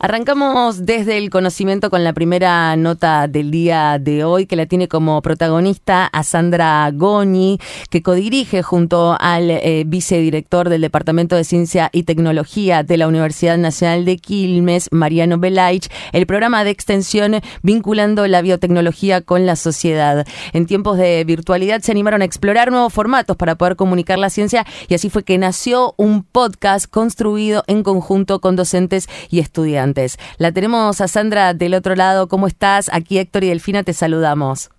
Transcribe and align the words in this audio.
Arrancamos 0.00 0.86
desde 0.86 1.18
el 1.18 1.28
conocimiento 1.28 1.90
con 1.90 2.04
la 2.04 2.12
primera 2.12 2.76
nota 2.76 3.26
del 3.26 3.50
día 3.50 3.98
de 3.98 4.22
hoy, 4.22 4.46
que 4.46 4.54
la 4.54 4.66
tiene 4.66 4.86
como 4.86 5.20
protagonista 5.22 6.06
a 6.06 6.22
Sandra 6.22 6.88
Goni, 6.94 7.58
que 7.90 8.00
codirige 8.00 8.62
junto 8.62 9.16
al 9.18 9.50
eh, 9.50 9.82
vicedirector 9.84 10.68
del 10.68 10.82
Departamento 10.82 11.34
de 11.34 11.42
Ciencia 11.42 11.90
y 11.92 12.04
Tecnología 12.04 12.84
de 12.84 12.96
la 12.96 13.08
Universidad 13.08 13.58
Nacional 13.58 14.04
de 14.04 14.18
Quilmes, 14.18 14.88
Mariano 14.92 15.38
Belaich, 15.38 15.90
el 16.12 16.26
programa 16.26 16.62
de 16.62 16.70
extensión 16.70 17.40
vinculando 17.62 18.24
la 18.28 18.40
biotecnología 18.40 19.22
con 19.22 19.46
la 19.46 19.56
sociedad. 19.56 20.24
En 20.52 20.66
tiempos 20.66 20.96
de 20.96 21.24
virtualidad 21.24 21.80
se 21.80 21.90
animaron 21.90 22.22
a 22.22 22.24
explorar 22.24 22.70
nuevos 22.70 22.92
formatos 22.92 23.36
para 23.36 23.56
poder 23.56 23.74
comunicar 23.74 24.20
la 24.20 24.30
ciencia 24.30 24.64
y 24.86 24.94
así 24.94 25.10
fue 25.10 25.24
que 25.24 25.38
nació 25.38 25.94
un 25.96 26.22
podcast 26.22 26.88
construido 26.88 27.64
en 27.66 27.82
conjunto 27.82 28.40
con 28.40 28.54
docentes 28.54 29.08
y 29.28 29.40
estudiantes. 29.40 29.87
La 30.38 30.52
tenemos 30.52 31.00
a 31.00 31.08
Sandra 31.08 31.54
del 31.54 31.74
otro 31.74 31.94
lado. 31.94 32.28
¿Cómo 32.28 32.46
estás? 32.46 32.90
Aquí 32.92 33.18
Héctor 33.18 33.44
y 33.44 33.48
Delfina 33.48 33.82
te 33.82 33.92
saludamos. 33.92 34.70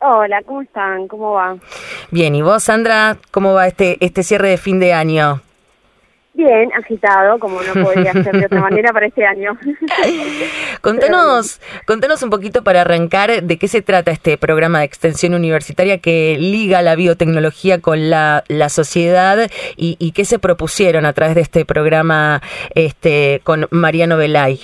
Hola, 0.00 0.42
¿cómo 0.44 0.62
están? 0.62 1.08
¿Cómo 1.08 1.32
va? 1.32 1.56
Bien, 2.10 2.34
¿y 2.34 2.42
vos, 2.42 2.62
Sandra? 2.62 3.16
¿Cómo 3.30 3.54
va 3.54 3.66
este, 3.66 3.96
este 4.04 4.22
cierre 4.22 4.50
de 4.50 4.58
fin 4.58 4.78
de 4.78 4.92
año? 4.92 5.40
Bien, 6.36 6.70
agitado, 6.74 7.38
como 7.38 7.62
no 7.62 7.82
podría 7.82 8.12
ser 8.12 8.36
de 8.36 8.44
otra 8.44 8.60
manera 8.70 8.92
para 8.92 9.06
este 9.06 9.24
año. 9.24 9.56
contanos, 10.82 11.62
contanos 11.86 12.22
un 12.22 12.28
poquito 12.28 12.62
para 12.62 12.82
arrancar 12.82 13.42
de 13.42 13.58
qué 13.58 13.68
se 13.68 13.80
trata 13.80 14.10
este 14.10 14.36
programa 14.36 14.80
de 14.80 14.84
extensión 14.84 15.32
universitaria 15.32 15.96
que 15.96 16.36
liga 16.38 16.82
la 16.82 16.94
biotecnología 16.94 17.80
con 17.80 18.10
la, 18.10 18.44
la 18.48 18.68
sociedad 18.68 19.50
y, 19.78 19.96
y, 19.98 20.12
qué 20.12 20.26
se 20.26 20.38
propusieron 20.38 21.06
a 21.06 21.14
través 21.14 21.36
de 21.36 21.40
este 21.40 21.64
programa 21.64 22.42
este, 22.74 23.40
con 23.42 23.66
Mariano 23.70 24.18
Belay. 24.18 24.60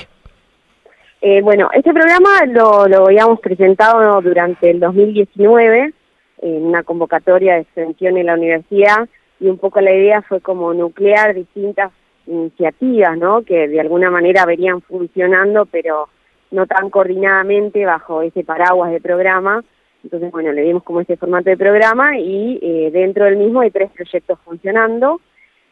Eh, 1.23 1.41
bueno, 1.41 1.71
este 1.73 1.95
programa 1.95 2.45
lo, 2.49 2.87
lo 2.87 3.07
habíamos 3.07 3.41
presentado 3.41 4.21
durante 4.21 4.69
el 4.71 4.79
2019 4.79 5.95
en 6.43 6.67
una 6.67 6.83
convocatoria 6.83 7.55
de 7.55 7.61
extensión 7.61 8.19
en 8.19 8.27
la 8.27 8.35
universidad 8.35 9.09
y 9.43 9.49
un 9.49 9.59
poco 9.59 9.81
la 9.81 9.93
idea 9.93 10.23
fue 10.23 10.41
como 10.41 10.73
nuclear 10.73 11.35
distintas 11.35 11.91
iniciativas, 12.27 13.19
¿no? 13.19 13.43
Que 13.43 13.67
de 13.67 13.81
alguna 13.81 14.09
manera 14.09 14.47
verían 14.47 14.81
funcionando, 14.83 15.67
pero 15.67 16.09
no 16.53 16.67
tan 16.67 16.91
coordinadamente 16.91 17.85
bajo 17.85 18.23
ese 18.23 18.45
paraguas 18.45 18.93
de 18.93 19.01
programa. 19.01 19.65
Entonces, 20.05 20.31
bueno, 20.31 20.53
le 20.53 20.63
dimos 20.63 20.85
como 20.85 21.01
ese 21.01 21.17
formato 21.17 21.51
de 21.51 21.57
programa 21.57 22.19
y 22.19 22.61
eh, 22.63 22.91
dentro 22.93 23.25
del 23.25 23.37
mismo 23.37 23.61
hay 23.61 23.73
tres 23.73 23.91
proyectos 23.91 24.39
funcionando. 24.45 25.21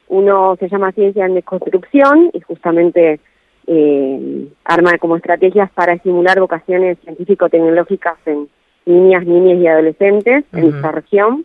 Uno 0.09 0.57
se 0.59 0.69
llama 0.69 0.91
Ciencia 0.91 1.27
en 1.27 1.35
Desconstrucción 1.35 2.31
y 2.33 2.41
justamente 2.41 3.21
eh, 3.69 4.48
arma 4.65 4.98
como 4.98 5.17
estrategias 5.17 5.71
para 5.71 5.93
estimular 5.93 6.41
vocaciones 6.41 6.98
científico-tecnológicas 7.05 8.19
en 8.27 8.48
niñas, 8.85 9.25
niñas 9.25 9.59
y 9.61 9.67
adolescentes 9.69 10.45
en 10.53 10.75
esta 10.75 10.91
región. 10.91 11.45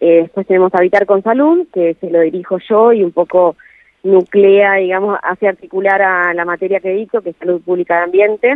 Eh, 0.00 0.22
después 0.22 0.46
tenemos 0.46 0.74
Habitar 0.74 1.06
con 1.06 1.22
Salud, 1.22 1.66
que 1.72 1.94
se 2.00 2.10
lo 2.10 2.20
dirijo 2.20 2.58
yo 2.68 2.92
y 2.92 3.02
un 3.02 3.12
poco 3.12 3.56
nuclea, 4.02 4.74
digamos, 4.74 5.18
hace 5.22 5.48
articular 5.48 6.00
a 6.02 6.34
la 6.34 6.44
materia 6.44 6.80
que 6.80 6.90
dicto, 6.90 7.22
que 7.22 7.30
es 7.30 7.36
salud 7.36 7.60
pública 7.62 7.96
de 7.96 8.04
ambiente 8.04 8.54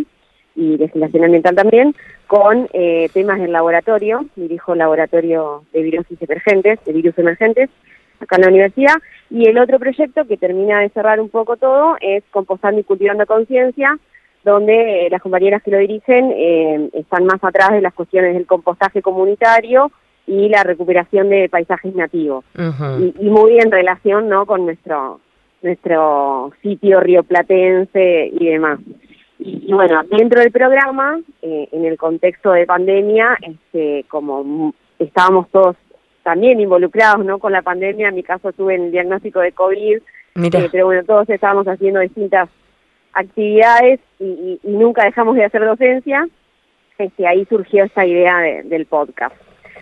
y 0.55 0.77
legislación 0.77 1.25
ambiental 1.25 1.55
también, 1.55 1.95
con 2.27 2.69
eh, 2.73 3.09
temas 3.13 3.41
del 3.41 3.53
laboratorio, 3.53 4.27
dirijo 4.37 4.73
el 4.73 4.79
laboratorio 4.79 5.65
de 5.73 5.83
virus 5.83 6.07
emergentes, 6.21 6.79
de 6.85 6.93
virus 6.93 7.17
emergentes, 7.19 7.71
acá 8.21 8.37
en 8.37 8.43
la 8.43 8.49
universidad, 8.49 8.95
y 9.31 9.49
el 9.49 9.59
otro 9.59 9.79
proyecto 9.79 10.27
que 10.27 10.37
termina 10.37 10.81
de 10.81 10.91
cerrar 10.91 11.21
un 11.21 11.31
poco 11.31 11.57
todo 11.57 11.97
es 12.01 12.23
Compostando 12.31 12.81
y 12.81 12.85
Cultivando 12.85 13.27
Conciencia, 13.27 13.99
donde 14.45 15.07
eh, 15.07 15.11
las 15.11 15.23
compañeras 15.23 15.63
que 15.63 15.71
lo 15.71 15.79
dirigen 15.79 16.33
eh, 16.33 16.91
están 16.95 17.25
más 17.25 17.43
atrás 17.43 17.71
de 17.71 17.81
las 17.81 17.95
cuestiones 17.95 18.35
del 18.35 18.47
compostaje 18.47 19.03
comunitario 19.03 19.91
y 20.31 20.49
la 20.49 20.63
recuperación 20.63 21.29
de 21.29 21.49
paisajes 21.49 21.93
nativos. 21.95 22.45
y, 23.19 23.29
muy 23.29 23.59
en 23.59 23.71
relación 23.73 24.29
¿no? 24.29 24.47
con 24.47 24.65
nuestro, 24.65 25.21
nuestro 25.61 26.53
sitio 26.63 27.01
rioplatense 27.01 28.31
y 28.33 28.47
demás. 28.47 28.79
Y, 29.41 29.73
bueno, 29.73 30.03
dentro 30.09 30.41
del 30.41 30.53
programa, 30.53 31.19
eh, 31.43 31.69
en 31.73 31.85
el 31.85 31.97
contexto 31.97 32.53
de 32.53 32.65
pandemia, 32.65 33.39
este, 33.43 34.05
como 34.09 34.73
estábamos 35.01 35.49
todos 35.51 35.77
también 36.23 36.61
involucrados 36.61 37.25
¿no? 37.25 37.41
con 37.41 37.51
la 37.51 37.63
pandemia, 37.63 38.09
en 38.09 38.15
mi 38.15 38.23
caso 38.23 38.53
tuve 38.53 38.77
el 38.77 38.93
diagnóstico 38.93 39.41
de 39.41 39.53
COVID, 39.53 39.97
eh, 39.97 40.69
pero 40.71 40.87
bueno, 40.87 41.03
todos 41.05 41.29
estábamos 41.29 41.67
haciendo 41.67 41.99
distintas 42.01 42.49
actividades 43.15 43.99
y, 44.21 44.61
nunca 44.63 45.05
dejamos 45.05 45.35
de 45.35 45.45
hacer 45.45 45.65
docencia, 45.65 46.29
este, 46.99 47.27
ahí 47.27 47.45
surgió 47.47 47.85
esta 47.85 48.07
idea 48.07 48.39
del 48.63 48.87
podcast 48.87 49.35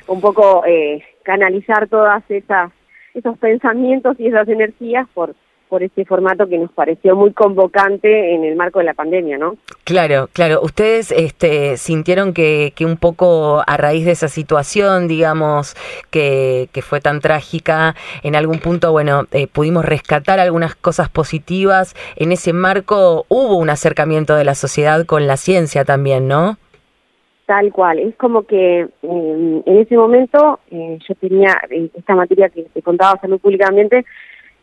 un 0.08 0.20
poco 0.20 0.64
eh, 0.66 1.02
canalizar 1.22 1.88
todas 1.88 2.22
esas 2.28 2.72
esos 3.14 3.38
pensamientos 3.38 4.18
y 4.18 4.28
esas 4.28 4.48
energías 4.48 5.06
por 5.14 5.34
por 5.68 5.82
este 5.82 6.04
formato 6.04 6.48
que 6.48 6.58
nos 6.58 6.72
pareció 6.72 7.14
muy 7.14 7.32
convocante 7.32 8.34
en 8.34 8.44
el 8.44 8.56
marco 8.56 8.78
de 8.78 8.86
la 8.86 8.94
pandemia, 8.94 9.38
¿no? 9.38 9.56
Claro, 9.84 10.28
claro. 10.32 10.60
Ustedes 10.62 11.12
este, 11.12 11.76
sintieron 11.76 12.32
que, 12.32 12.72
que 12.74 12.84
un 12.84 12.96
poco 12.96 13.62
a 13.66 13.76
raíz 13.76 14.04
de 14.04 14.12
esa 14.12 14.28
situación, 14.28 15.08
digamos, 15.08 15.76
que, 16.10 16.68
que 16.72 16.82
fue 16.82 17.00
tan 17.00 17.20
trágica, 17.20 17.94
en 18.22 18.34
algún 18.34 18.58
punto, 18.58 18.92
bueno, 18.92 19.26
eh, 19.32 19.46
pudimos 19.46 19.84
rescatar 19.84 20.40
algunas 20.40 20.74
cosas 20.74 21.08
positivas. 21.08 21.94
En 22.16 22.32
ese 22.32 22.52
marco 22.52 23.26
hubo 23.28 23.56
un 23.56 23.70
acercamiento 23.70 24.34
de 24.36 24.44
la 24.44 24.54
sociedad 24.54 25.04
con 25.06 25.26
la 25.26 25.36
ciencia 25.36 25.84
también, 25.84 26.28
¿no? 26.28 26.56
Tal 27.48 27.72
cual, 27.72 27.98
es 27.98 28.14
como 28.16 28.42
que 28.42 28.80
em, 28.80 29.62
en 29.64 29.78
ese 29.78 29.96
momento 29.96 30.60
eh, 30.70 30.98
yo 31.08 31.14
tenía 31.14 31.58
eh, 31.70 31.88
esta 31.94 32.14
materia 32.14 32.50
que 32.50 32.64
te 32.64 32.82
contaba 32.82 33.18
Salud 33.18 33.40
Pública 33.40 33.68
Ambiente, 33.68 34.04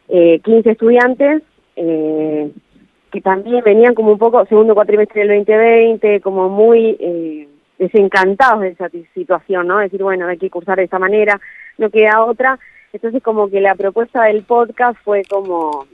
eh, 0.08 0.40
15 0.44 0.70
estudiantes 0.70 1.42
eh, 1.78 2.52
que 3.12 3.22
también 3.22 3.64
venían 3.64 3.96
como 3.96 4.12
un 4.12 4.20
poco, 4.20 4.46
segundo 4.46 4.76
cuatrimestre 4.76 5.26
del 5.26 5.40
2020, 5.40 6.22
como 6.22 6.48
muy 6.48 7.50
desencantados 7.80 8.62
de 8.62 8.70
esa 8.70 8.88
situación, 9.16 9.66
¿no? 9.66 9.80
Decir, 9.80 10.04
bueno, 10.04 10.28
hay 10.28 10.38
que 10.38 10.52
cursar 10.52 10.78
de 10.78 10.84
esa 10.84 11.00
manera, 11.00 11.42
no 11.80 11.90
queda 11.90 12.24
otra. 12.24 12.60
Entonces 12.94 13.24
como 13.24 13.50
que 13.50 13.62
la 13.62 13.74
propuesta 13.74 14.26
del 14.26 14.44
podcast 14.44 14.96
fue 15.04 15.24
como 15.28 15.88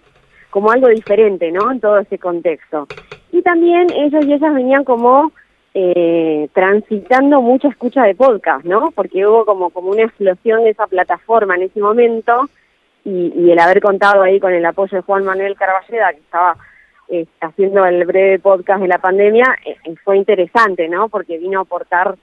como 0.50 0.72
algo 0.72 0.90
diferente, 0.90 1.54
¿no? 1.54 1.72
En 1.72 1.80
todo 1.80 2.00
ese 2.00 2.18
contexto. 2.18 2.86
Y 3.32 3.42
también 3.44 3.88
ellos 3.96 4.26
y 4.26 4.34
ellas 4.34 4.54
venían 4.54 4.84
como 4.84 5.32
eh, 5.74 6.50
transitando 6.54 7.42
mucha 7.42 7.70
escucha 7.70 8.04
de 8.04 8.16
podcast, 8.16 8.66
¿no? 8.66 8.92
Porque 8.92 9.26
hubo 9.26 9.46
como, 9.46 9.70
como 9.70 9.92
una 9.92 10.04
explosión 10.04 10.64
de 10.64 10.72
esa 10.72 10.88
plataforma 10.88 11.56
en 11.56 11.64
ese 11.64 11.80
momento 11.80 12.50
y, 13.04 13.52
el 13.52 13.60
haber 13.60 13.82
contado 13.82 14.22
ahí 14.22 14.40
con 14.40 14.54
el 14.54 14.66
apoyo 14.66 14.98
de 14.98 15.04
Juan 15.04 15.24
Manuel 15.24 15.56
Carballeda, 15.56 16.12
que 16.14 16.20
estaba 16.20 16.56
eh, 17.10 17.26
haciendo 17.42 17.86
el 17.86 18.06
breve 18.06 18.40
podcast 18.40 18.82
de 18.82 18.88
la 18.88 19.00
pandemia, 19.00 19.56
eh, 19.66 19.76
eh, 19.86 19.96
fue 20.04 20.18
interesante, 20.18 20.88
¿no? 20.88 21.10
Porque 21.10 21.38
vino 21.38 21.60
a 21.60 21.64
aportar 21.64 22.16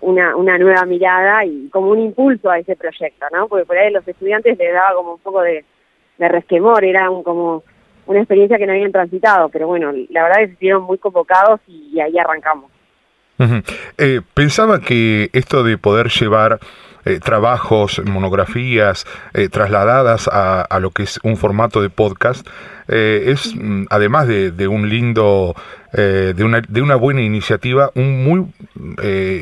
una, 0.00 0.36
una 0.36 0.58
nueva 0.58 0.84
mirada 0.84 1.44
y 1.44 1.68
como 1.70 1.90
un 1.90 1.98
impulso 1.98 2.48
a 2.48 2.60
ese 2.60 2.76
proyecto, 2.76 3.26
¿no? 3.32 3.48
Porque 3.48 3.66
por 3.66 3.76
ahí 3.76 3.90
los 3.90 4.06
estudiantes 4.06 4.56
les 4.56 4.72
daba 4.72 4.94
como 4.94 5.14
un 5.14 5.18
poco 5.18 5.40
de, 5.42 5.64
de 6.18 6.28
resquemor, 6.28 6.84
era 6.84 7.08
como 7.24 7.64
una 8.10 8.20
experiencia 8.20 8.58
que 8.58 8.66
no 8.66 8.72
habían 8.72 8.90
transitado, 8.90 9.48
pero 9.50 9.68
bueno, 9.68 9.92
la 10.10 10.24
verdad 10.24 10.40
es 10.40 10.42
que 10.42 10.46
se 10.46 10.52
estuvieron 10.54 10.82
muy 10.82 10.98
convocados 10.98 11.60
y, 11.68 12.00
ahí 12.00 12.18
arrancamos. 12.18 12.70
Eh, 13.96 14.20
pensaba 14.34 14.80
que 14.80 15.30
esto 15.32 15.62
de 15.62 15.78
poder 15.78 16.08
llevar 16.08 16.58
eh, 17.04 17.20
trabajos, 17.20 18.02
monografías 18.04 19.06
eh, 19.32 19.48
trasladadas 19.48 20.28
a, 20.28 20.60
a, 20.60 20.80
lo 20.80 20.90
que 20.90 21.04
es 21.04 21.20
un 21.22 21.36
formato 21.38 21.80
de 21.80 21.88
podcast, 21.88 22.46
es 22.88 23.54
mm, 23.54 23.84
además 23.88 24.26
de, 24.26 24.50
de, 24.50 24.66
un 24.66 24.88
lindo, 24.88 25.54
de, 25.92 26.44
una, 26.44 26.60
de 26.60 26.82
una 26.82 26.96
buena 26.96 27.22
iniciativa, 27.22 27.90
un 27.94 28.24
muy 28.24 28.46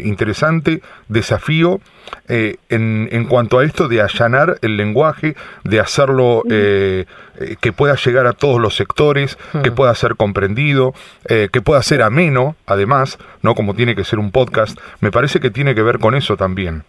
interesante 0.05 0.81
desafío 1.09 1.81
eh, 2.29 2.57
en, 2.69 3.09
en, 3.11 3.25
cuanto 3.27 3.59
a 3.59 3.65
esto 3.65 3.89
de 3.89 4.03
allanar 4.03 4.57
el 4.61 4.77
lenguaje, 4.77 5.35
de 5.65 5.81
hacerlo 5.81 6.43
eh, 6.51 7.07
eh, 7.41 7.57
que 7.61 7.73
pueda 7.73 7.95
llegar 7.95 8.27
a 8.27 8.33
todos 8.35 8.61
los 8.61 8.75
sectores, 8.75 9.37
que 9.63 9.73
pueda 9.73 9.95
ser 9.95 10.17
comprendido, 10.17 10.93
que 11.27 11.61
pueda 11.63 11.83
ser 11.83 12.03
ameno, 12.03 12.57
además, 12.67 13.19
no 13.43 13.55
como 13.55 13.75
tiene 13.75 13.95
que 13.95 14.05
ser 14.05 14.19
un 14.19 14.31
podcast, 14.31 14.79
me 15.01 15.11
parece 15.11 15.41
que 15.41 15.51
tiene 15.51 15.75
que 15.75 15.83
ver 15.83 15.99
con 15.99 16.15
eso 16.15 16.37
también. 16.37 16.83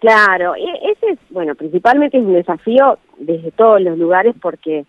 Claro, 0.00 0.54
e, 0.54 0.92
ese 0.92 1.12
es, 1.12 1.18
bueno, 1.30 1.54
principalmente 1.54 2.18
es 2.18 2.24
un 2.24 2.34
desafío 2.34 2.98
desde 3.18 3.50
todos 3.50 3.80
los 3.80 3.98
lugares 3.98 4.34
porque 4.40 4.86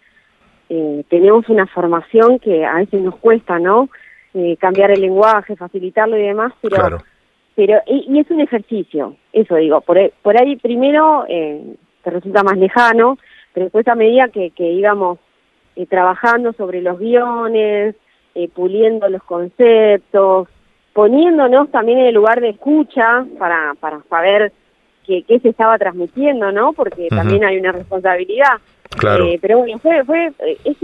tenemos 1.10 1.50
una 1.50 1.66
formación 1.66 2.38
que 2.38 2.64
a 2.64 2.76
veces 2.76 3.02
nos 3.02 3.16
cuesta, 3.16 3.58
¿no? 3.58 3.90
cambiar 4.60 4.92
el 4.92 5.02
lenguaje, 5.02 5.56
facilitarlo 5.56 6.16
y 6.16 6.22
demás, 6.22 6.54
pero 6.62 6.76
claro 6.76 6.98
pero 7.56 7.82
y, 7.88 8.20
es 8.20 8.30
un 8.30 8.40
ejercicio 8.40 9.16
eso 9.34 9.56
digo 9.56 9.82
por, 9.82 9.98
por 10.22 10.40
ahí 10.40 10.56
primero 10.56 11.26
eh, 11.28 11.76
te 12.04 12.10
resulta 12.10 12.44
más 12.44 12.58
lejano, 12.58 13.18
pero 13.54 13.66
después 13.66 13.88
a 13.88 13.96
medida 13.96 14.30
que, 14.30 14.52
que 14.52 14.72
íbamos 14.72 15.20
eh, 15.76 15.86
trabajando 15.86 16.54
sobre 16.54 16.82
los 16.82 17.00
guiones, 17.00 17.96
eh, 18.36 18.50
puliendo 18.50 19.10
los 19.10 19.24
conceptos, 19.24 20.48
poniéndonos 20.94 21.70
también 21.72 22.00
en 22.00 22.06
el 22.08 22.16
lugar 22.16 22.42
de 22.42 22.50
escucha 22.50 23.26
para, 23.38 23.74
para 23.80 24.02
saber 24.10 24.54
qué, 25.06 25.24
qué 25.24 25.40
se 25.40 25.50
estaba 25.50 25.78
transmitiendo, 25.78 26.52
¿no? 26.52 26.74
Porque 26.74 27.08
también 27.10 27.44
hay 27.44 27.58
una 27.58 27.72
responsabilidad. 27.72 28.60
Claro. 28.98 29.26
Eh, 29.26 29.40
pero 29.42 29.60
bueno, 29.60 29.78
fue, 29.80 30.04
fue 30.04 30.28
eh, 30.40 30.58
es, 30.64 30.78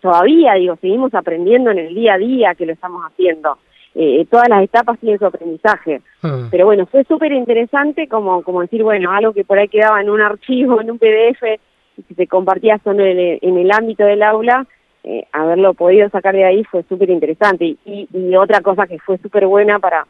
todavía, 0.00 0.54
digo, 0.54 0.76
seguimos 0.80 1.14
aprendiendo 1.14 1.70
en 1.70 1.78
el 1.78 1.94
día 1.94 2.14
a 2.14 2.18
día 2.18 2.54
que 2.54 2.66
lo 2.66 2.72
estamos 2.72 3.02
haciendo. 3.04 3.58
Eh, 3.94 4.26
todas 4.30 4.48
las 4.48 4.62
etapas 4.62 4.98
tienen 5.00 5.18
su 5.18 5.26
aprendizaje. 5.26 6.02
Mm. 6.22 6.50
Pero 6.50 6.66
bueno, 6.66 6.86
fue 6.86 7.04
súper 7.04 7.32
interesante 7.32 8.06
como, 8.06 8.42
como 8.42 8.60
decir, 8.60 8.82
bueno, 8.82 9.10
algo 9.10 9.32
que 9.32 9.44
por 9.44 9.58
ahí 9.58 9.68
quedaba 9.68 10.00
en 10.00 10.10
un 10.10 10.20
archivo, 10.20 10.80
en 10.80 10.90
un 10.90 10.98
PDF, 10.98 11.40
que 11.40 12.14
se 12.14 12.26
compartía 12.28 12.78
solo 12.84 13.04
en 13.04 13.18
el, 13.18 13.38
en 13.42 13.58
el 13.58 13.72
ámbito 13.72 14.04
del 14.04 14.22
aula, 14.22 14.66
eh, 15.02 15.26
haberlo 15.32 15.74
podido 15.74 16.08
sacar 16.10 16.34
de 16.34 16.44
ahí 16.44 16.64
fue 16.64 16.84
súper 16.88 17.10
interesante. 17.10 17.64
Y, 17.64 17.78
y, 17.84 18.08
y 18.12 18.36
otra 18.36 18.60
cosa 18.60 18.86
que 18.86 18.98
fue 19.00 19.18
súper 19.18 19.46
buena 19.46 19.78
para, 19.78 20.06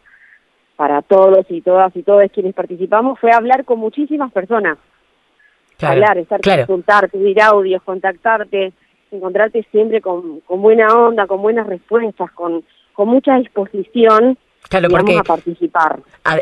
para 0.77 1.03
todos 1.03 1.47
y 1.49 1.61
todas 1.61 1.95
y 1.97 2.03
todos 2.03 2.31
quienes 2.33 2.55
participamos 2.55 3.19
fue 3.19 3.33
hablar 3.33 3.65
con 3.65 3.79
muchísimas 3.79 4.31
personas. 4.33 4.77
Claro, 5.79 5.95
Hablar, 5.95 6.19
estar, 6.19 6.41
claro. 6.41 6.67
consultar, 6.67 7.09
subir 7.09 7.41
audios, 7.41 7.81
contactarte, 7.85 8.73
encontrarte 9.13 9.65
siempre 9.71 10.01
con, 10.01 10.41
con 10.41 10.61
buena 10.61 10.89
onda, 10.93 11.29
con 11.29 11.41
buenas 11.41 11.69
respuestas, 11.69 12.33
con, 12.33 12.65
con 12.93 13.09
mucha 13.09 13.37
disposición 13.37 14.37
Claro, 14.69 14.89
porque 14.91 15.17
a 15.17 15.23
participar. 15.23 16.01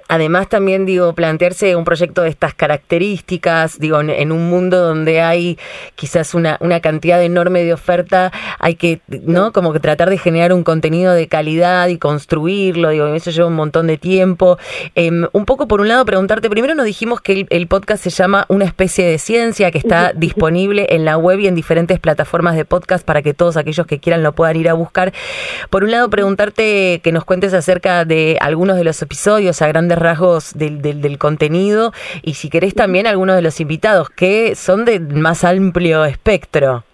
además 0.08 0.48
también 0.48 0.84
digo 0.84 1.12
plantearse 1.12 1.76
un 1.76 1.84
proyecto 1.84 2.22
de 2.22 2.28
estas 2.28 2.54
características, 2.54 3.78
digo 3.78 4.00
en, 4.00 4.10
en 4.10 4.32
un 4.32 4.50
mundo 4.50 4.80
donde 4.80 5.20
hay 5.20 5.58
quizás 5.94 6.34
una, 6.34 6.56
una 6.60 6.80
cantidad 6.80 7.22
enorme 7.22 7.62
de 7.62 7.72
oferta, 7.72 8.32
hay 8.58 8.74
que 8.74 9.00
no 9.22 9.52
como 9.52 9.72
que 9.72 9.78
tratar 9.78 10.10
de 10.10 10.18
generar 10.18 10.52
un 10.52 10.64
contenido 10.64 11.12
de 11.12 11.28
calidad 11.28 11.86
y 11.86 11.98
construirlo, 11.98 12.90
digo 12.90 13.06
eso 13.14 13.30
lleva 13.30 13.46
un 13.46 13.54
montón 13.54 13.86
de 13.86 13.96
tiempo. 13.96 14.58
Em, 14.96 15.26
un 15.32 15.44
poco 15.44 15.68
por 15.68 15.80
un 15.80 15.86
lado 15.86 16.04
preguntarte 16.04 16.50
primero 16.50 16.74
nos 16.74 16.86
dijimos 16.86 17.20
que 17.20 17.32
el, 17.32 17.46
el 17.50 17.68
podcast 17.68 18.02
se 18.02 18.10
llama 18.10 18.44
una 18.48 18.64
especie 18.64 19.06
de 19.06 19.18
ciencia 19.18 19.70
que 19.70 19.78
está 19.78 20.12
disponible 20.16 20.88
en 20.90 21.04
la 21.04 21.16
web 21.16 21.38
y 21.38 21.46
en 21.46 21.54
diferentes 21.54 22.00
plataformas 22.00 22.56
de 22.56 22.64
podcast 22.64 23.06
para 23.06 23.22
que 23.22 23.34
todos 23.34 23.56
aquellos 23.56 23.86
que 23.86 24.00
quieran 24.00 24.24
lo 24.24 24.32
puedan 24.32 24.56
ir 24.56 24.68
a 24.68 24.72
buscar. 24.72 25.12
Por 25.70 25.84
un 25.84 25.92
lado, 25.92 26.10
preguntarte 26.10 27.00
que 27.04 27.12
nos 27.12 27.24
cuentes 27.24 27.54
acerca 27.54 28.04
de 28.06 28.38
algunos 28.40 28.76
de 28.76 28.84
los 28.84 29.00
episodios 29.02 29.62
a 29.62 29.68
grandes 29.68 29.98
rasgos 29.98 30.54
del, 30.54 30.82
del, 30.82 31.00
del 31.00 31.18
contenido 31.18 31.92
y 32.22 32.34
si 32.34 32.48
querés 32.50 32.74
también 32.74 33.06
algunos 33.06 33.36
de 33.36 33.42
los 33.42 33.60
invitados 33.60 34.10
que 34.10 34.54
son 34.54 34.84
de 34.84 35.00
más 35.00 35.44
amplio 35.44 36.04
espectro. 36.04 36.84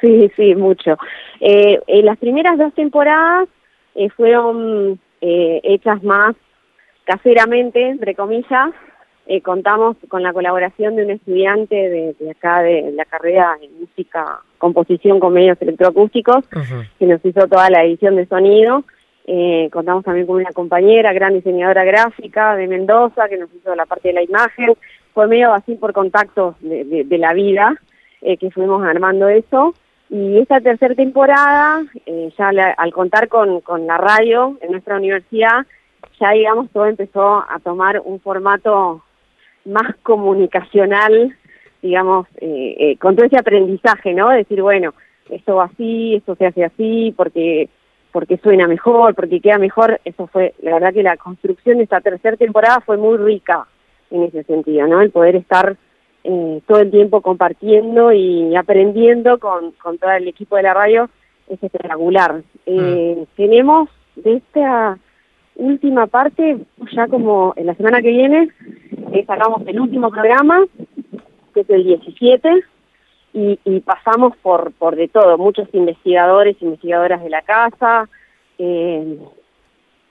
Sí, 0.00 0.30
sí, 0.36 0.54
mucho. 0.54 0.96
Eh, 1.40 1.80
eh, 1.86 2.02
las 2.02 2.18
primeras 2.18 2.56
dos 2.56 2.72
temporadas 2.74 3.48
eh, 3.94 4.08
fueron 4.10 4.98
eh, 5.20 5.60
hechas 5.64 6.02
más 6.02 6.34
caseramente, 7.04 7.88
entre 7.88 8.14
comillas. 8.14 8.70
Eh, 9.26 9.40
contamos 9.40 9.96
con 10.08 10.22
la 10.22 10.32
colaboración 10.32 10.96
de 10.96 11.04
un 11.04 11.10
estudiante 11.10 11.76
de, 11.76 12.16
de 12.18 12.30
acá 12.32 12.62
de 12.62 12.92
la 12.92 13.04
carrera 13.04 13.56
de 13.60 13.68
música, 13.68 14.40
composición 14.58 15.20
con 15.20 15.32
medios 15.32 15.60
electroacústicos, 15.60 16.44
que 16.98 17.06
nos 17.06 17.24
hizo 17.24 17.46
toda 17.46 17.70
la 17.70 17.84
edición 17.84 18.16
de 18.16 18.26
sonido. 18.26 18.84
Eh, 19.26 19.68
contamos 19.72 20.04
también 20.04 20.26
con 20.26 20.36
una 20.36 20.50
compañera, 20.52 21.12
gran 21.12 21.34
diseñadora 21.34 21.84
gráfica 21.84 22.56
de 22.56 22.66
Mendoza, 22.66 23.28
que 23.28 23.38
nos 23.38 23.52
hizo 23.54 23.74
la 23.74 23.86
parte 23.86 24.08
de 24.08 24.14
la 24.14 24.22
imagen. 24.22 24.72
Fue 25.14 25.26
medio 25.28 25.52
así 25.54 25.74
por 25.76 25.92
contactos 25.92 26.56
de, 26.60 26.84
de- 26.84 27.04
de 27.04 27.18
la 27.18 27.32
vida 27.32 27.74
eh, 28.20 28.36
que 28.36 28.50
fuimos 28.50 28.84
armando 28.84 29.28
eso. 29.28 29.74
Y 30.10 30.38
esta 30.38 30.60
tercera 30.60 30.94
temporada, 30.94 31.82
eh, 32.06 32.30
ya 32.36 32.52
la- 32.52 32.72
al 32.72 32.92
contar 32.92 33.28
con, 33.28 33.60
con 33.60 33.86
la 33.86 33.96
radio 33.96 34.58
en 34.60 34.72
nuestra 34.72 34.96
universidad, 34.96 35.66
ya 36.20 36.30
digamos 36.32 36.68
todo 36.70 36.86
empezó 36.86 37.44
a 37.48 37.58
tomar 37.62 38.00
un 38.04 38.20
formato 38.20 39.02
más 39.64 39.94
comunicacional, 40.02 41.34
digamos, 41.80 42.26
eh, 42.40 42.76
eh, 42.78 42.96
con 42.98 43.14
todo 43.16 43.26
ese 43.26 43.38
aprendizaje, 43.38 44.12
¿no? 44.14 44.28
Decir, 44.30 44.60
bueno, 44.62 44.92
esto 45.30 45.56
va 45.56 45.64
así, 45.64 46.16
esto 46.16 46.34
se 46.34 46.46
hace 46.46 46.64
así, 46.64 47.14
porque 47.16 47.68
porque 48.12 48.36
suena 48.36 48.68
mejor, 48.68 49.14
porque 49.14 49.40
queda 49.40 49.58
mejor. 49.58 50.00
Eso 50.04 50.26
fue, 50.26 50.54
la 50.62 50.74
verdad 50.74 50.92
que 50.92 51.02
la 51.02 51.16
construcción 51.16 51.78
de 51.78 51.84
esta 51.84 52.00
tercera 52.00 52.36
temporada 52.36 52.80
fue 52.80 52.96
muy 52.96 53.16
rica 53.16 53.66
en 54.10 54.24
ese 54.24 54.44
sentido, 54.44 54.86
¿no? 54.86 55.00
El 55.00 55.10
poder 55.10 55.36
estar 55.36 55.76
eh, 56.24 56.60
todo 56.66 56.80
el 56.80 56.90
tiempo 56.90 57.20
compartiendo 57.20 58.12
y 58.12 58.54
aprendiendo 58.54 59.38
con, 59.38 59.72
con 59.72 59.98
todo 59.98 60.12
el 60.12 60.28
equipo 60.28 60.56
de 60.56 60.62
la 60.62 60.74
radio 60.74 61.08
es 61.48 61.62
espectacular. 61.62 62.42
Eh, 62.66 63.26
Tenemos 63.36 63.88
de 64.16 64.34
esta 64.34 64.98
última 65.56 66.06
parte, 66.06 66.58
ya 66.92 67.08
como 67.08 67.54
en 67.56 67.66
la 67.66 67.74
semana 67.74 68.00
que 68.00 68.10
viene, 68.10 68.48
eh, 69.12 69.24
sacamos 69.26 69.62
el 69.66 69.80
último 69.80 70.10
programa, 70.10 70.64
que 71.54 71.60
es 71.60 71.70
el 71.70 71.84
17, 71.84 72.62
y, 73.34 73.58
y 73.64 73.80
pasamos 73.80 74.36
por, 74.42 74.72
por 74.72 74.96
de 74.96 75.08
todo, 75.08 75.38
muchos 75.38 75.68
investigadores, 75.72 76.56
investigadoras 76.60 77.22
de 77.22 77.30
la 77.30 77.42
casa, 77.42 78.08
eh, 78.58 79.18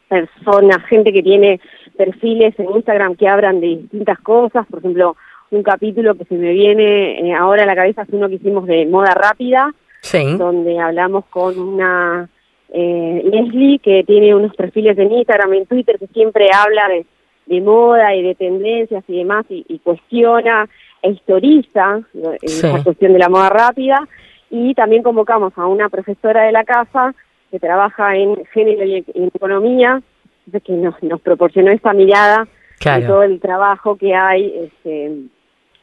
personas, 0.07 0.83
gente 0.87 1.13
que 1.13 1.23
tiene 1.23 1.59
perfiles 1.97 2.57
en 2.59 2.71
Instagram 2.71 3.15
que 3.15 3.27
hablan 3.27 3.61
de 3.61 3.67
distintas 3.67 4.19
cosas, 4.19 4.65
por 4.67 4.79
ejemplo, 4.79 5.15
un 5.51 5.63
capítulo 5.63 6.15
que 6.15 6.25
se 6.25 6.35
me 6.35 6.51
viene 6.51 7.19
eh, 7.19 7.33
ahora 7.33 7.63
a 7.63 7.65
la 7.65 7.75
cabeza 7.75 8.03
es 8.03 8.09
uno 8.11 8.27
que 8.29 8.35
hicimos 8.35 8.65
de 8.65 8.85
moda 8.85 9.13
rápida, 9.13 9.73
Sí. 10.01 10.35
donde 10.35 10.79
hablamos 10.79 11.25
con 11.25 11.59
una 11.59 12.27
eh, 12.73 13.21
Leslie 13.23 13.77
que 13.79 14.03
tiene 14.03 14.33
unos 14.33 14.55
perfiles 14.55 14.97
en 14.97 15.11
Instagram, 15.11 15.53
en 15.53 15.65
Twitter, 15.67 15.99
que 15.99 16.07
siempre 16.07 16.49
habla 16.51 16.87
de, 16.87 17.05
de 17.45 17.61
moda 17.61 18.15
y 18.15 18.23
de 18.23 18.33
tendencias 18.33 19.03
y 19.07 19.17
demás, 19.17 19.45
y, 19.49 19.63
y 19.67 19.77
cuestiona 19.79 20.67
historiza 21.09 22.01
Sí. 22.13 22.21
esa 22.41 22.83
cuestión 22.83 23.13
de 23.13 23.19
la 23.19 23.29
moda 23.29 23.49
rápida. 23.49 24.07
Y 24.49 24.73
también 24.75 25.01
convocamos 25.03 25.53
a 25.57 25.65
una 25.67 25.87
profesora 25.89 26.43
de 26.43 26.51
la 26.51 26.63
casa 26.63 27.13
que 27.49 27.59
trabaja 27.59 28.15
en 28.15 28.43
género 28.53 28.83
y 28.85 29.05
en 29.13 29.31
economía, 29.33 30.01
que 30.65 30.73
nos, 30.73 31.01
nos 31.03 31.21
proporcionó 31.21 31.71
esa 31.71 31.93
mirada 31.93 32.47
de 32.83 33.01
todo 33.07 33.23
el 33.23 33.39
trabajo 33.39 33.95
que 33.95 34.13
hay 34.15 34.53
este, 34.65 35.11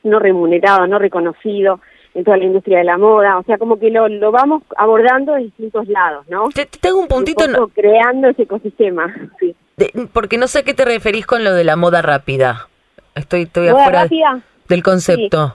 no 0.03 0.19
remunerado, 0.19 0.87
no 0.87 0.99
reconocido 0.99 1.81
en 2.15 2.25
toda 2.25 2.37
la 2.39 2.44
industria 2.44 2.79
de 2.79 2.84
la 2.84 2.98
moda, 2.98 3.39
o 3.39 3.43
sea, 3.44 3.56
como 3.58 3.79
que 3.79 3.91
lo, 3.91 4.08
lo 4.08 4.32
vamos 4.32 4.63
abordando 4.77 5.34
de 5.34 5.44
distintos 5.44 5.87
lados, 5.89 6.27
¿no? 6.29 6.48
Te, 6.48 6.67
te 6.67 6.79
tengo 6.79 6.98
un 6.98 7.06
puntito, 7.06 7.44
Un 7.44 7.53
poco 7.53 7.69
creando 7.75 8.29
ese 8.29 8.43
ecosistema, 8.43 9.15
sí. 9.41 9.55
de- 9.77 10.08
porque 10.13 10.37
no 10.39 10.48
sé 10.48 10.60
a 10.60 10.63
qué 10.65 10.75
te 10.75 10.84
referís 10.84 11.27
con 11.27 11.44
lo 11.44 11.53
de 11.55 11.65
la 11.65 11.77
moda 11.77 12.03
rápida. 12.03 12.69
Estoy, 13.15 13.43
estoy 13.43 13.69
Moda 13.70 13.82
afuera 13.82 14.03
rápida, 14.05 14.41
del 14.69 14.82
concepto. 14.82 15.55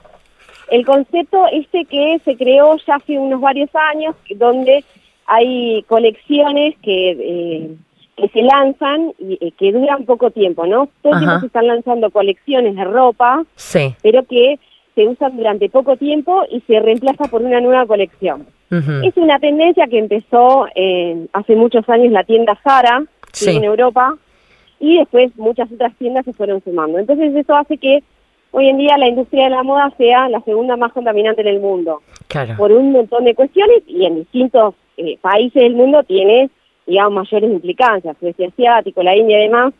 el 0.69 0.85
concepto 0.85 1.45
este 1.51 1.85
que 1.85 2.19
se 2.25 2.35
creó 2.35 2.77
ya 2.87 2.95
hace 2.95 3.17
unos 3.19 3.39
varios 3.41 3.69
años, 3.75 4.15
donde 4.35 4.83
hay 5.27 5.83
colecciones 5.87 6.75
que, 6.81 7.11
eh, 7.11 7.75
que 8.17 8.27
se 8.29 8.41
lanzan 8.41 9.13
y 9.19 9.37
eh, 9.39 9.51
que 9.57 9.71
duran 9.71 10.05
poco 10.05 10.31
tiempo, 10.31 10.65
¿no? 10.65 10.89
Todo 11.01 11.13
el 11.13 11.19
tiempo 11.19 11.31
Ajá. 11.31 11.39
se 11.41 11.45
están 11.47 11.67
lanzando 11.67 12.09
colecciones 12.11 12.75
de 12.75 12.83
ropa, 12.83 13.43
Sí. 13.55 13.93
pero 14.01 14.23
que 14.23 14.59
se 14.95 15.07
usan 15.07 15.35
durante 15.37 15.69
poco 15.69 15.95
tiempo 15.97 16.43
y 16.51 16.61
se 16.61 16.79
reemplaza 16.79 17.25
por 17.25 17.41
una 17.41 17.59
nueva 17.61 17.85
colección. 17.85 18.45
Es 19.03 19.15
una 19.17 19.37
tendencia 19.37 19.85
que 19.85 19.99
empezó 19.99 20.65
eh, 20.75 21.27
hace 21.33 21.55
muchos 21.55 21.87
años 21.89 22.11
la 22.11 22.23
tienda 22.23 22.59
Zara 22.63 23.03
Sí. 23.31 23.51
en 23.55 23.63
Europa 23.63 24.15
y 24.79 24.97
después 24.97 25.35
muchas 25.37 25.71
otras 25.71 25.93
tiendas 25.97 26.25
se 26.25 26.33
fueron 26.33 26.61
sumando. 26.63 26.97
Entonces 26.97 27.35
eso 27.35 27.55
hace 27.55 27.77
que 27.77 28.01
hoy 28.53 28.69
en 28.69 28.77
día 28.77 28.97
la 28.97 29.07
industria 29.07 29.45
de 29.45 29.49
la 29.49 29.63
moda 29.63 29.91
sea 29.97 30.29
la 30.29 30.39
segunda 30.41 30.77
más 30.77 30.93
contaminante 30.93 31.41
en 31.41 31.47
el 31.47 31.59
mundo 31.59 32.01
Claro. 32.27 32.55
por 32.57 32.71
un 32.71 32.91
montón 32.93 33.25
de 33.25 33.35
cuestiones 33.35 33.83
y 33.87 34.05
en 34.05 34.15
distintos 34.15 34.75
eh, 34.97 35.17
países 35.21 35.61
del 35.61 35.73
mundo 35.75 36.03
tiene, 36.03 36.49
digamos, 36.87 37.13
mayores 37.31 37.51
implicancias. 37.51 38.15
Sudeste 38.19 38.45
Asiático, 38.45 39.01
la 39.03 39.15
India 39.15 39.39
y 39.39 39.43
demás, 39.47 39.73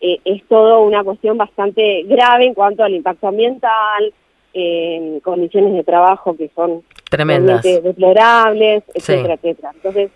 eh, 0.00 0.18
es 0.24 0.42
todo 0.48 0.82
una 0.82 1.02
cuestión 1.04 1.38
bastante 1.38 2.02
grave 2.04 2.46
en 2.46 2.54
cuanto 2.54 2.82
al 2.84 2.94
impacto 2.94 3.28
ambiental, 3.28 4.12
eh, 4.54 5.20
condiciones 5.22 5.72
de 5.72 5.84
trabajo 5.84 6.36
que 6.36 6.50
son 6.54 6.82
Tremendas. 7.10 7.62
deplorables, 7.62 8.82
Sí. 8.88 8.92
etcétera, 9.12 9.34
etcétera. 9.34 9.70
Entonces, 9.74 10.10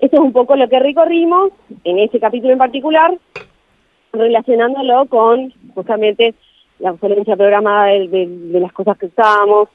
eso 0.00 0.16
es 0.16 0.20
un 0.20 0.32
poco 0.32 0.56
lo 0.56 0.68
que 0.68 0.80
recorrimos 0.80 1.50
en 1.84 1.98
ese 2.00 2.18
capítulo 2.18 2.52
en 2.52 2.58
particular, 2.58 3.16
relacionándolo 4.12 5.06
con 5.06 5.52
justamente 5.74 6.34
la 6.82 6.92
obsolencia 6.92 7.36
programada 7.36 7.86
de, 7.86 8.08
de- 8.08 8.26
de 8.52 8.60
las 8.60 8.72
cosas 8.72 8.98
que 8.98 9.06
usábamos 9.06 9.68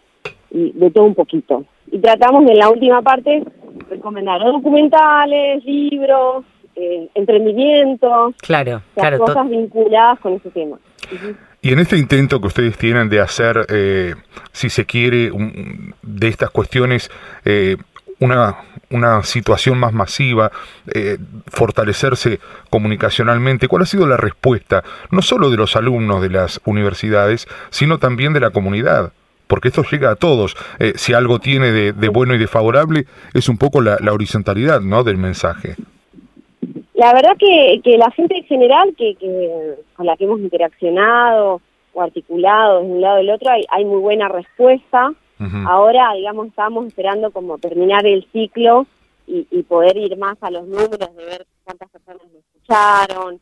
y 0.52 0.72
de 0.74 0.92
todo 0.92 1.06
un 1.06 1.16
poquito. 1.16 1.66
Y 1.92 1.98
tratamos 2.00 2.50
en 2.50 2.58
la 2.58 2.70
última 2.70 3.02
parte 3.02 3.44
recomendar 3.90 4.42
documentales, 4.44 5.64
libros, 5.66 6.44
eh, 6.76 7.08
emprendimientos, 7.16 8.36
Claro, 8.42 8.82
claro. 8.94 9.20
cosas 9.20 9.50
vinculadas 9.50 10.20
con 10.20 10.34
ese 10.34 10.50
tema. 10.52 10.78
Y 11.62 11.74
en 11.74 11.80
este 11.80 11.98
intento 11.98 12.40
que 12.40 12.48
ustedes 12.48 12.78
tienen 12.78 13.10
de 13.10 13.20
hacer, 13.20 13.66
eh, 13.70 14.14
si 14.52 14.70
se 14.70 14.86
quiere, 14.86 15.32
de 16.04 16.28
estas 16.28 16.50
cuestiones, 16.52 17.10
eh, 17.46 17.78
una, 18.20 18.58
una 18.90 19.24
situación 19.24 19.78
más 19.80 19.94
masiva, 19.94 20.52
eh, 20.94 21.18
fortalecerse 21.48 22.40
comunicacionalmente, 22.70 23.68
¿cuál 23.68 23.84
ha 23.84 23.86
sido 23.86 24.08
la 24.08 24.18
respuesta, 24.18 24.84
no 25.12 25.22
solo 25.22 25.50
de 25.50 25.58
los 25.58 25.76
alumnos 25.76 26.22
de 26.22 26.30
las 26.30 26.62
universidades, 26.66 27.48
sino 27.70 27.98
también 28.00 28.34
de 28.34 28.40
la 28.40 28.52
comunidad? 28.52 29.12
Porque 29.48 29.70
esto 29.70 29.84
llega 29.84 30.12
a 30.12 30.16
todos. 30.16 30.58
si 30.96 31.14
algo 31.14 31.40
tiene 31.40 31.72
de, 31.72 32.10
bueno 32.10 32.36
y 32.36 32.38
de 32.38 32.48
favorable, 32.48 33.06
es 33.34 33.48
un 33.48 33.58
poco 33.58 33.82
la, 33.82 33.98
la 34.02 34.12
horizontalidad 34.12 34.82
¿no? 34.82 35.06
del 35.06 35.18
mensaje. 35.18 35.78
La 36.98 37.14
verdad 37.14 37.38
que, 37.38 37.80
que 37.84 37.96
la 37.98 38.10
gente 38.10 38.36
en 38.38 38.44
general 38.46 38.96
que, 38.98 39.14
que 39.16 39.76
con 39.96 40.08
la 40.08 40.18
que 40.18 40.24
hemos 40.24 40.40
interaccionado 40.40 41.62
o 41.94 42.02
articulado 42.02 42.82
de 42.82 42.86
un 42.88 43.02
lado 43.02 43.18
del 43.18 43.30
otro, 43.30 43.52
hay, 43.52 43.66
hay 43.70 43.86
muy 43.86 44.00
buena 44.00 44.28
respuesta. 44.28 45.14
Ahora, 45.67 46.13
digamos, 46.13 46.48
estamos 46.48 46.88
esperando 46.88 47.32
como 47.32 47.58
terminar 47.58 48.06
el 48.06 48.27
ciclo 48.32 48.88
y, 49.27 49.46
y, 49.51 49.63
poder 49.63 49.98
ir 49.98 50.17
más 50.17 50.38
a 50.41 50.50
los 50.50 50.65
números 50.67 51.15
de 51.15 51.25
ver 51.25 51.46
cuántas 51.63 51.89
personas 51.89 52.22
lo 52.32 52.39
escucharon, 52.39 53.39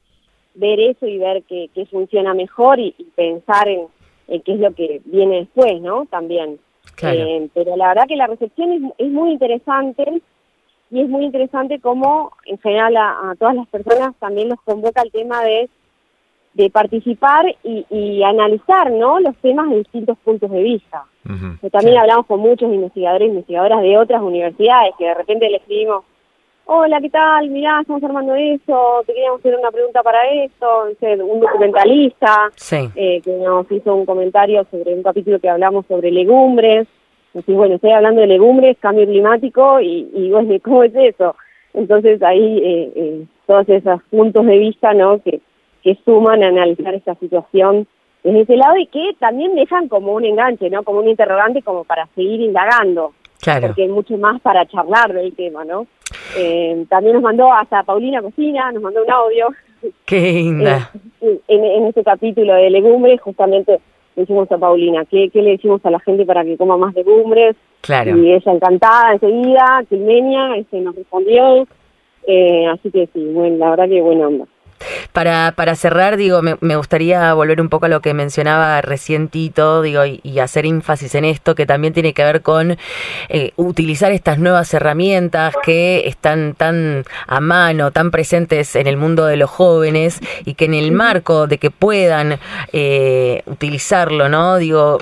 ver 0.55 0.79
eso 0.79 1.05
y 1.05 1.17
ver 1.17 1.43
qué, 1.43 1.69
qué 1.73 1.85
funciona 1.85 2.33
mejor 2.33 2.79
y, 2.79 2.91
pensar 3.15 3.67
en, 3.67 3.87
qué 4.27 4.53
es 4.53 4.59
lo 4.59 4.73
que 4.73 5.01
viene 5.05 5.41
después, 5.41 5.79
¿no? 5.81 6.05
También. 6.07 6.59
Eh, 7.01 7.49
pero 7.53 7.75
la 7.75 7.89
verdad 7.89 8.07
que 8.07 8.15
la 8.15 8.27
recepción 8.27 8.71
es, 8.71 9.07
es 9.07 9.11
muy 9.11 9.31
interesante 9.31 10.21
y 10.91 11.01
es 11.01 11.09
muy 11.09 11.25
interesante 11.25 11.79
cómo 11.79 12.31
en 12.45 12.57
general 12.59 12.95
a, 12.95 13.35
todas 13.37 13.55
las 13.55 13.67
personas 13.67 14.15
también 14.19 14.49
los 14.49 14.61
convoca 14.61 15.01
el 15.01 15.11
tema 15.11 15.43
de, 15.43 15.69
de 16.55 16.69
participar 16.69 17.45
y, 17.63 18.24
analizar 18.24 18.89
¿no? 18.91 19.19
los 19.19 19.35
temas 19.38 19.69
de 19.69 19.77
distintos 19.77 20.17
puntos 20.19 20.50
de 20.50 20.63
vista. 20.63 21.05
también 21.71 21.97
hablamos 21.97 22.25
con 22.25 22.39
muchos 22.39 22.74
investigadores 22.74 23.27
e 23.27 23.31
investigadoras 23.31 23.81
de 23.81 23.97
otras 23.97 24.21
universidades 24.21 24.93
que 24.97 25.05
de 25.05 25.13
repente 25.13 25.50
le 25.50 25.57
escribimos, 25.57 26.05
hola, 26.65 27.00
¿qué 27.01 27.09
tal? 27.09 27.50
Mirá, 27.50 27.81
estamos 27.81 28.03
armando 28.03 28.33
eso, 28.35 29.03
te 29.05 29.13
queríamos 29.13 29.39
hacer 29.41 29.55
una 29.55 29.69
pregunta 29.69 30.01
para 30.01 30.27
esto, 30.29 30.88
un 31.25 31.39
documentalista 31.39 32.50
eh, 32.95 33.21
que 33.21 33.31
nos 33.33 33.69
hizo 33.71 33.93
un 33.93 34.05
comentario 34.05 34.65
sobre 34.71 34.93
un 34.93 35.03
capítulo 35.03 35.39
que 35.39 35.50
hablamos 35.50 35.85
sobre 35.88 36.09
legumbres, 36.09 36.88
bueno, 37.47 37.75
estoy 37.75 37.91
hablando 37.91 38.21
de 38.21 38.27
legumbres, 38.27 38.77
cambio 38.79 39.05
climático 39.05 39.81
y, 39.81 40.09
y 40.13 40.31
bueno, 40.31 40.55
¿cómo 40.63 40.83
es 40.83 40.95
eso? 40.95 41.35
Entonces 41.74 42.21
ahí 42.24 42.59
eh, 42.63 42.91
eh, 42.95 43.25
todos 43.45 43.67
esos 43.67 44.01
puntos 44.03 44.45
de 44.45 44.57
vista, 44.57 44.93
¿no? 44.93 45.21
Que, 45.21 45.41
que 45.85 45.97
suman 46.03 46.43
a 46.43 46.47
analizar 46.47 46.95
esta 46.95 47.13
situación 47.15 47.87
desde 48.23 48.41
ese 48.41 48.57
lado 48.57 48.75
y 48.77 48.87
que 48.87 49.15
también 49.19 49.53
dejan 49.53 49.87
como 49.87 50.13
un 50.13 50.25
enganche, 50.25 50.67
¿no? 50.71 50.81
Como 50.81 50.99
un 50.99 51.07
interrogante 51.07 51.61
como 51.61 51.83
para 51.83 52.07
seguir 52.15 52.41
indagando. 52.41 53.13
Claro. 53.39 53.67
Porque 53.67 53.83
hay 53.83 53.89
mucho 53.89 54.17
más 54.17 54.41
para 54.41 54.65
charlar 54.65 55.13
del 55.13 55.35
tema, 55.35 55.63
¿no? 55.63 55.85
Eh, 56.35 56.87
también 56.89 57.13
nos 57.13 57.21
mandó 57.21 57.53
hasta 57.53 57.83
Paulina 57.83 58.23
Cocina, 58.23 58.71
nos 58.71 58.81
mandó 58.81 59.03
un 59.03 59.11
audio. 59.11 59.47
Qué 60.05 60.19
linda. 60.19 60.89
Eh, 61.21 61.39
en, 61.47 61.63
en 61.63 61.85
este 61.85 62.03
capítulo 62.03 62.55
de 62.55 62.71
legumbres, 62.71 63.21
justamente 63.21 63.79
le 64.15 64.21
decimos 64.23 64.51
a 64.51 64.57
Paulina, 64.57 65.05
¿qué, 65.05 65.29
¿qué, 65.31 65.43
le 65.43 65.51
decimos 65.51 65.85
a 65.85 65.91
la 65.91 65.99
gente 65.99 66.25
para 66.25 66.43
que 66.43 66.57
coma 66.57 66.77
más 66.77 66.95
legumbres? 66.95 67.55
Claro. 67.81 68.17
Y 68.17 68.31
ella 68.31 68.51
encantada 68.51 69.13
enseguida, 69.13 69.83
Quilmenia, 69.87 70.55
ese 70.57 70.79
nos 70.79 70.95
respondió. 70.95 71.67
Eh, 72.25 72.65
así 72.65 72.89
que 72.89 73.07
sí, 73.13 73.23
bueno, 73.33 73.57
la 73.57 73.69
verdad 73.69 73.87
que 73.87 74.01
buena 74.01 74.25
onda. 74.25 74.45
Para, 75.15 75.53
para 75.55 75.75
cerrar, 75.75 76.17
digo, 76.17 76.41
me, 76.41 76.57
me, 76.60 76.75
gustaría 76.75 77.34
volver 77.34 77.62
un 77.62 77.69
poco 77.69 77.86
a 77.86 77.89
lo 77.89 78.01
que 78.01 78.13
mencionaba 78.13 78.81
recién 78.81 79.29
Tito, 79.29 79.81
digo, 79.81 80.01
y, 80.05 80.39
hacer 80.39 80.65
énfasis 80.65 81.15
en 81.15 81.24
esto, 81.24 81.55
que 81.55 81.65
también 81.65 81.93
tiene 81.93 82.13
que 82.13 82.24
ver 82.25 82.41
con 82.41 82.77
eh, 83.29 83.53
utilizar 83.55 84.12
estas 84.12 84.39
nuevas 84.39 84.74
herramientas 84.74 85.55
que 85.63 86.05
están 86.05 86.53
tan 86.53 87.05
a 87.27 87.39
mano, 87.39 87.91
tan 87.91 88.12
presentes 88.12 88.75
en 88.75 88.88
el 88.88 88.98
mundo 88.98 89.25
de 89.25 89.38
los 89.38 89.50
jóvenes 89.50 90.19
y 90.43 90.55
que 90.55 90.65
en 90.65 90.74
el 90.74 90.91
marco 90.91 91.48
de 91.48 91.60
que 91.60 91.72
puedan 91.72 92.38
eh, 92.74 93.41
utilizarlo, 93.45 94.27
¿no? 94.27 94.57
Digo, 94.57 95.00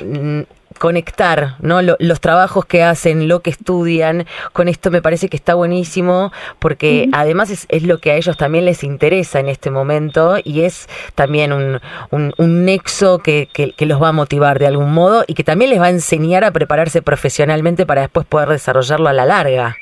conectar 0.74 1.56
¿no? 1.60 1.82
los 1.82 2.22
trabajos 2.22 2.66
que 2.66 2.84
hacen, 2.84 3.28
lo 3.28 3.42
que 3.42 3.50
estudian, 3.50 4.26
con 4.52 4.68
esto 4.68 4.92
me 4.92 5.02
parece 5.02 5.30
que 5.30 5.38
está 5.38 5.56
buenísimo 5.56 6.32
porque 6.60 7.10
además 7.14 7.50
es, 7.50 7.66
es, 7.70 7.84
lo 7.84 8.00
que 8.00 8.12
a 8.12 8.16
ellos 8.16 8.38
también 8.38 8.66
les 8.66 8.84
interesa 8.84 9.40
en 9.40 9.50
este 9.50 9.70
momento 9.70 10.36
y 10.44 10.62
es 10.62 10.88
también 11.16 11.54
un, 11.54 11.80
un, 12.12 12.66
nexo 12.66 13.20
que, 13.20 13.48
que, 13.54 13.86
los 13.86 14.02
va 14.02 14.10
a 14.10 14.12
motivar 14.14 14.60
de 14.60 14.68
algún 14.68 14.94
modo 14.94 15.24
y 15.28 15.34
que 15.34 15.44
también 15.44 15.70
les 15.70 15.82
va 15.82 15.88
a 15.88 15.90
enseñar 15.90 16.44
a 16.44 16.52
prepararse 16.52 17.02
profesionalmente 17.02 17.86
para 17.86 18.02
después 18.02 18.26
poder 18.26 18.50
desarrollarlo 18.50 19.10
a 19.10 19.14
la 19.14 19.26
larga. 19.26 19.76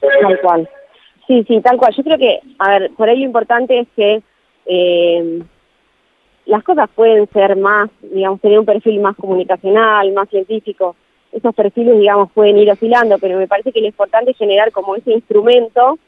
Tal 0.00 0.40
cual. 0.40 0.68
Sí, 1.26 1.44
sí, 1.46 1.60
tal 1.60 1.76
cual. 1.76 1.94
Yo 1.96 2.02
creo 2.02 2.18
que, 2.18 2.40
a 2.58 2.70
ver, 2.70 2.90
por 2.96 3.08
ahí 3.08 3.18
lo 3.18 3.24
importante 3.24 3.80
es 3.80 3.88
que... 3.94 4.22
Eh, 4.66 5.42
las 6.48 6.64
cosas 6.64 6.88
pueden 6.94 7.28
ser 7.28 7.56
más, 7.56 7.90
digamos, 8.00 8.40
tener 8.40 8.58
un 8.58 8.64
perfil 8.64 9.00
más 9.00 9.14
comunicacional, 9.16 10.10
más 10.12 10.30
científico. 10.30 10.96
Esos 11.30 11.54
perfiles, 11.54 11.98
digamos, 11.98 12.32
pueden 12.32 12.56
ir 12.56 12.70
oscilando, 12.70 13.18
pero 13.18 13.38
me 13.38 13.46
parece 13.46 13.70
que 13.70 13.82
lo 13.82 13.86
importante 13.86 14.30
es 14.30 14.38
generar 14.38 14.72
como 14.72 14.96
ese 14.96 15.12
instrumento 15.12 15.98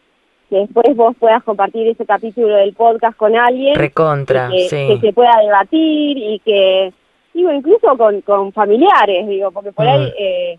que 0.49 0.57
después 0.57 0.97
vos 0.97 1.15
puedas 1.21 1.45
compartir 1.45 1.89
ese 1.89 2.07
capítulo 2.07 2.57
del 2.57 2.73
podcast 2.73 3.19
con 3.19 3.37
alguien. 3.37 3.75
Recontra, 3.75 4.49
que, 4.49 4.69
sí. 4.69 4.89
que 4.89 4.99
se 5.01 5.13
pueda 5.13 5.39
debatir 5.43 6.17
y 6.17 6.41
que, 6.41 6.91
digo, 7.35 7.53
incluso 7.53 7.97
con, 7.99 8.23
con 8.23 8.51
familiares, 8.55 9.29
digo, 9.29 9.51
porque 9.51 9.73
por 9.73 9.87
ahí 9.87 10.11
eh, 10.19 10.59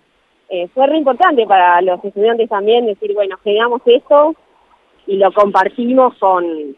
eh, 0.49 0.67
fue 0.75 0.85
re 0.85 0.97
importante 0.97 1.47
para 1.47 1.81
los 1.81 2.05
estudiantes 2.05 2.47
también 2.47 2.85
decir, 2.85 3.15
bueno, 3.15 3.35
generamos 3.43 3.81
esto 3.85 4.35
y 5.07 5.17
lo 5.17 5.33
compartimos 5.33 6.13
con, 6.19 6.75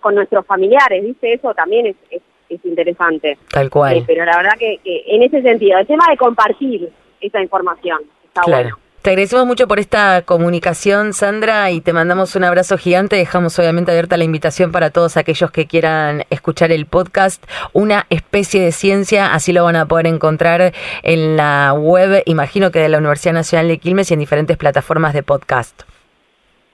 con 0.00 0.14
nuestros 0.14 0.46
familiares, 0.46 1.04
¿viste? 1.04 1.34
Eso 1.34 1.52
también 1.52 1.86
es, 1.86 1.96
es, 2.10 2.22
interesante. 2.64 3.38
Tal 3.50 3.70
cual. 3.70 3.98
Eh, 3.98 4.04
pero 4.06 4.24
la 4.24 4.36
verdad 4.36 4.52
que, 4.58 4.80
en 4.84 5.22
ese 5.22 5.42
sentido, 5.42 5.78
el 5.78 5.86
tema 5.86 6.04
de 6.10 6.16
compartir 6.16 6.90
esa 7.20 7.40
información 7.42 7.98
está 8.24 8.42
claro. 8.42 8.62
bueno. 8.62 8.78
Te 9.02 9.10
agradecemos 9.10 9.46
mucho 9.46 9.68
por 9.68 9.78
esta 9.78 10.22
comunicación, 10.22 11.12
Sandra, 11.12 11.70
y 11.70 11.80
te 11.80 11.92
mandamos 11.92 12.34
un 12.34 12.42
abrazo 12.42 12.76
gigante. 12.76 13.14
Dejamos 13.14 13.56
obviamente 13.58 13.92
abierta 13.92 14.16
la 14.16 14.24
invitación 14.24 14.72
para 14.72 14.90
todos 14.90 15.16
aquellos 15.16 15.52
que 15.52 15.66
quieran 15.66 16.24
escuchar 16.30 16.72
el 16.72 16.84
podcast. 16.86 17.42
Una 17.72 18.06
especie 18.10 18.60
de 18.60 18.72
ciencia, 18.72 19.32
así 19.32 19.52
lo 19.52 19.62
van 19.62 19.76
a 19.76 19.86
poder 19.86 20.08
encontrar 20.08 20.72
en 21.04 21.36
la 21.36 21.74
web, 21.74 22.24
imagino 22.26 22.72
que 22.72 22.80
de 22.80 22.88
la 22.88 22.98
Universidad 22.98 23.34
Nacional 23.34 23.68
de 23.68 23.78
Quilmes 23.78 24.10
y 24.10 24.14
en 24.14 24.20
diferentes 24.20 24.56
plataformas 24.56 25.14
de 25.14 25.22
podcast. 25.22 25.82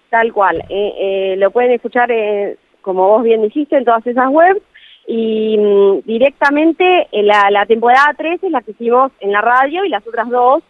Tal 0.08 0.32
cual. 0.32 0.64
Eh, 0.70 0.92
eh, 0.98 1.34
lo 1.36 1.50
pueden 1.50 1.72
escuchar 1.72 2.10
como 2.80 3.06
vos 3.08 3.22
bien 3.22 3.42
dijiste, 3.42 3.76
en 3.76 3.84
todas 3.84 4.06
esas 4.06 4.28
webs. 4.30 4.62
Y 5.06 5.56
mm, 5.58 6.00
directamente 6.06 7.08
en 7.12 7.26
la, 7.26 7.50
la 7.50 7.66
temporada 7.66 8.14
3 8.16 8.42
es 8.42 8.50
la 8.50 8.62
que 8.62 8.72
hicimos 8.72 9.12
en 9.20 9.32
la 9.32 9.40
radio 9.40 9.84
y 9.84 9.88
las 9.88 10.06
otras 10.06 10.28
dos 10.28 10.62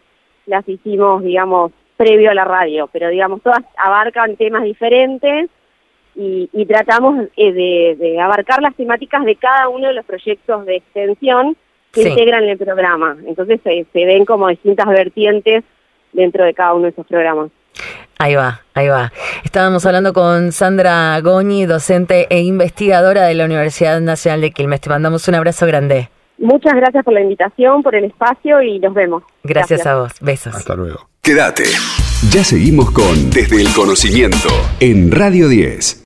las 0.45 0.67
hicimos, 0.67 1.23
digamos, 1.23 1.71
previo 1.97 2.31
a 2.31 2.33
la 2.33 2.45
radio. 2.45 2.89
Pero, 2.91 3.09
digamos, 3.09 3.41
todas 3.41 3.63
abarcan 3.77 4.35
temas 4.35 4.63
diferentes 4.63 5.49
y, 6.15 6.49
y 6.53 6.65
tratamos 6.65 7.27
eh, 7.35 7.51
de, 7.51 7.95
de, 7.97 8.19
abarcar 8.19 8.61
las 8.61 8.75
temáticas 8.75 9.25
de 9.25 9.35
cada 9.35 9.69
uno 9.69 9.87
de 9.87 9.93
los 9.93 10.05
proyectos 10.05 10.65
de 10.65 10.77
extensión 10.77 11.57
que 11.91 12.09
integran 12.09 12.43
el 12.43 12.57
programa. 12.57 13.17
Entonces 13.25 13.59
se 13.63 14.05
ven 14.05 14.25
como 14.25 14.49
distintas 14.49 14.87
vertientes 14.87 15.63
dentro 16.11 16.43
de 16.43 16.53
cada 16.53 16.73
uno 16.73 16.83
de 16.83 16.89
esos 16.89 17.07
programas. 17.07 17.51
Ahí 18.17 18.35
va, 18.35 18.61
ahí 18.73 18.87
va. 18.87 19.11
Estábamos 19.43 19.85
hablando 19.85 20.13
con 20.13 20.51
Sandra 20.51 21.19
Goñi, 21.21 21.65
docente 21.65 22.27
e 22.29 22.41
investigadora 22.41 23.23
de 23.23 23.33
la 23.33 23.45
Universidad 23.45 23.99
Nacional 23.99 24.41
de 24.41 24.51
Quilmes. 24.51 24.81
Te 24.81 24.89
mandamos 24.89 25.27
un 25.27 25.35
abrazo 25.35 25.65
grande. 25.65 26.09
Muchas 26.37 26.73
gracias 26.75 27.03
por 27.03 27.13
la 27.13 27.21
invitación, 27.21 27.81
por 27.81 27.95
el 27.95 28.05
espacio 28.05 28.61
y 28.61 28.79
nos 28.79 28.93
vemos. 28.93 29.23
Gracias, 29.43 29.85
a 29.85 29.95
vos. 29.95 30.11
Besos. 30.21 30.55
Hasta 30.55 30.75
luego. 30.75 31.07
Quédate. 31.21 31.63
Ya 32.31 32.43
seguimos 32.43 32.91
con 32.91 33.29
Desde 33.29 33.61
el 33.61 33.73
Conocimiento 33.73 34.49
en 34.79 35.11
Radio 35.11 35.47
10. 35.47 36.03